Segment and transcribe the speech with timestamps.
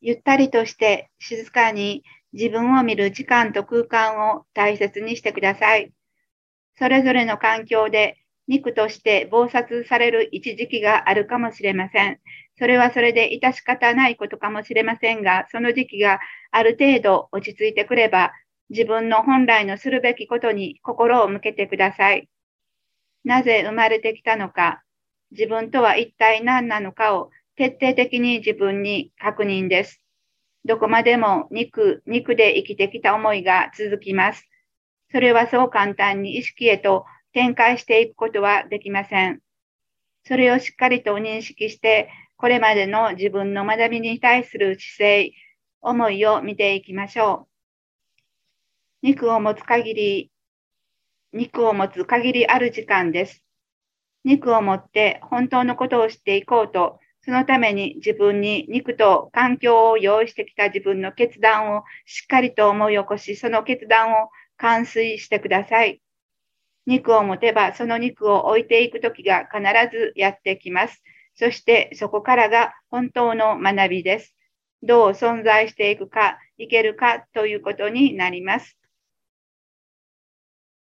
[0.00, 5.92] ゆったりとして静かに自分を見る時間と空間を大切にしてください。
[6.78, 8.16] それぞれの環境で
[8.46, 12.18] 肉として暴殺される一時期があるかもしれません。
[12.58, 16.18] それはそれで致し方ないことかもしれませんが、その時期が
[16.50, 18.32] ある程度落ち着いてくれば、
[18.70, 22.28] 自分の本来のするべきことに心を向けてください。
[23.24, 24.82] なぜ生まれてきたのか、
[25.30, 30.00] 自分とは一体何なのかを徹底的に自分に確認です。
[30.64, 34.48] どこまでも肉、肉で生きてきた思いが続きます。
[35.10, 39.40] それはそう簡単に意識へと展開していくことはできません。
[40.24, 45.32] それをしっかりと認識して、これまでの自分の学びに対する姿勢、
[45.80, 47.48] 思いを見ていきましょ
[49.02, 49.06] う。
[49.08, 50.30] 肉を持つ限り、
[51.32, 53.42] 肉を持つ限りある時間です。
[54.22, 66.00] 肉を持って本当のことをしていこうと、そのために自分に肉と環境を用意してきた自分の決断をしっかりと思い起こし、その決断を完遂してください。
[66.86, 71.02] 肉を持てば、その肉を置いていく時が必ずやってきます。
[71.34, 74.34] そしてそこからが本当の学びです。
[74.82, 78.77] どう存在していくか、いけるかということになります。